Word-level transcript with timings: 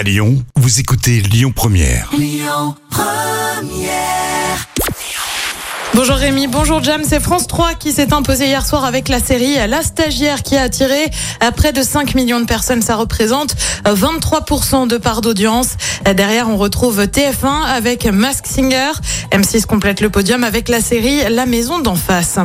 À 0.00 0.02
Lyon, 0.02 0.42
vous 0.56 0.80
écoutez 0.80 1.20
Lyon 1.20 1.52
Première. 1.54 2.10
Bonjour 5.92 6.16
Rémi, 6.16 6.46
bonjour 6.46 6.82
Jam, 6.82 7.02
c'est 7.04 7.20
France 7.20 7.46
3 7.46 7.74
qui 7.74 7.92
s'est 7.92 8.14
imposé 8.14 8.46
hier 8.46 8.64
soir 8.64 8.86
avec 8.86 9.10
la 9.10 9.20
série 9.20 9.56
La 9.68 9.82
Stagiaire 9.82 10.42
qui 10.42 10.56
a 10.56 10.62
attiré 10.62 11.10
à 11.40 11.52
près 11.52 11.74
de 11.74 11.82
5 11.82 12.14
millions 12.14 12.40
de 12.40 12.46
personnes. 12.46 12.80
Ça 12.80 12.96
représente 12.96 13.54
23% 13.84 14.88
de 14.88 14.96
part 14.96 15.20
d'audience. 15.20 15.76
Derrière, 16.06 16.48
on 16.48 16.56
retrouve 16.56 17.02
TF1 17.02 17.66
avec 17.66 18.06
Mask 18.06 18.46
Singer. 18.46 18.92
M6 19.32 19.66
complète 19.66 20.00
le 20.00 20.08
podium 20.08 20.44
avec 20.44 20.70
la 20.70 20.80
série 20.80 21.28
La 21.28 21.44
Maison 21.44 21.78
d'en 21.78 21.94
face. 21.94 22.38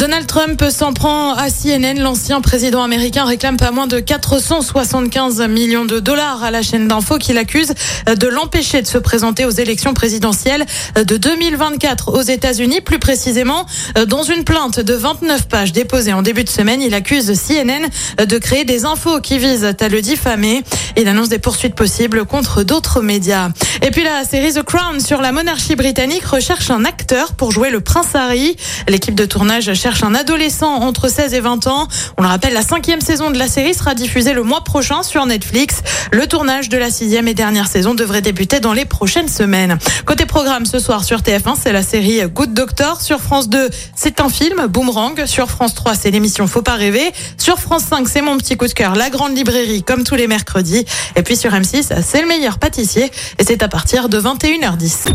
Donald 0.00 0.26
Trump 0.26 0.64
s'en 0.70 0.94
prend 0.94 1.34
à 1.34 1.50
CNN. 1.50 2.00
L'ancien 2.00 2.40
président 2.40 2.82
américain 2.82 3.26
réclame 3.26 3.58
pas 3.58 3.70
moins 3.70 3.86
de 3.86 4.00
475 4.00 5.42
millions 5.42 5.84
de 5.84 6.00
dollars 6.00 6.42
à 6.42 6.50
la 6.50 6.62
chaîne 6.62 6.88
d'info 6.88 7.18
qu'il 7.18 7.36
accuse 7.36 7.74
de 8.06 8.26
l'empêcher 8.26 8.80
de 8.80 8.86
se 8.86 8.96
présenter 8.96 9.44
aux 9.44 9.50
élections 9.50 9.92
présidentielles 9.92 10.64
de 10.96 11.18
2024 11.18 12.14
aux 12.14 12.22
États-Unis. 12.22 12.80
Plus 12.80 12.98
précisément, 12.98 13.66
dans 14.08 14.22
une 14.22 14.44
plainte 14.44 14.80
de 14.80 14.94
29 14.94 15.48
pages 15.48 15.72
déposée 15.72 16.14
en 16.14 16.22
début 16.22 16.44
de 16.44 16.48
semaine, 16.48 16.80
il 16.80 16.94
accuse 16.94 17.30
CNN 17.38 17.90
de 18.24 18.38
créer 18.38 18.64
des 18.64 18.86
infos 18.86 19.20
qui 19.20 19.36
visent 19.36 19.66
à 19.78 19.88
le 19.90 20.00
diffamer. 20.00 20.62
Il 20.96 21.08
annonce 21.08 21.28
des 21.28 21.38
poursuites 21.38 21.74
possibles 21.74 22.24
contre 22.24 22.62
d'autres 22.62 23.02
médias. 23.02 23.50
Et 23.82 23.90
puis 23.90 24.02
la 24.02 24.24
série 24.24 24.54
The 24.54 24.62
Crown 24.62 24.98
sur 24.98 25.20
la 25.20 25.32
monarchie 25.32 25.76
britannique 25.76 26.24
recherche 26.24 26.70
un 26.70 26.86
acteur 26.86 27.34
pour 27.34 27.52
jouer 27.52 27.68
le 27.68 27.80
prince 27.82 28.14
Harry. 28.14 28.56
L'équipe 28.88 29.14
de 29.14 29.26
tournage 29.26 29.74
un 30.02 30.14
adolescent 30.14 30.72
entre 30.72 31.08
16 31.08 31.34
et 31.34 31.40
20 31.40 31.66
ans. 31.66 31.88
On 32.16 32.22
le 32.22 32.28
rappelle, 32.28 32.52
la 32.52 32.62
cinquième 32.62 33.00
saison 33.00 33.30
de 33.30 33.38
la 33.38 33.48
série 33.48 33.74
sera 33.74 33.94
diffusée 33.94 34.32
le 34.32 34.42
mois 34.42 34.62
prochain 34.62 35.02
sur 35.02 35.26
Netflix. 35.26 35.82
Le 36.12 36.26
tournage 36.26 36.68
de 36.68 36.78
la 36.78 36.90
sixième 36.90 37.26
et 37.28 37.34
dernière 37.34 37.66
saison 37.66 37.94
devrait 37.94 38.22
débuter 38.22 38.60
dans 38.60 38.72
les 38.72 38.84
prochaines 38.84 39.28
semaines. 39.28 39.78
Côté 40.06 40.26
programme, 40.26 40.64
ce 40.64 40.78
soir 40.78 41.02
sur 41.04 41.18
TF1, 41.20 41.56
c'est 41.60 41.72
la 41.72 41.82
série 41.82 42.22
Good 42.28 42.54
Doctor. 42.54 43.00
Sur 43.00 43.20
France 43.20 43.48
2, 43.48 43.68
c'est 43.94 44.20
un 44.20 44.28
film, 44.28 44.66
Boomerang. 44.68 45.26
Sur 45.26 45.50
France 45.50 45.74
3, 45.74 45.94
c'est 45.94 46.10
l'émission 46.10 46.46
Faut 46.46 46.62
pas 46.62 46.76
rêver. 46.76 47.10
Sur 47.36 47.58
France 47.58 47.84
5, 47.90 48.08
c'est 48.08 48.22
mon 48.22 48.38
petit 48.38 48.56
coup 48.56 48.68
de 48.68 48.72
cœur, 48.72 48.94
La 48.94 49.10
Grande 49.10 49.36
Librairie, 49.36 49.82
comme 49.82 50.04
tous 50.04 50.14
les 50.14 50.28
mercredis. 50.28 50.84
Et 51.16 51.22
puis 51.22 51.36
sur 51.36 51.50
M6, 51.50 52.02
c'est 52.02 52.20
le 52.20 52.28
meilleur 52.28 52.58
pâtissier. 52.58 53.10
Et 53.38 53.44
c'est 53.44 53.62
à 53.62 53.68
partir 53.68 54.08
de 54.08 54.20
21h10. 54.20 55.14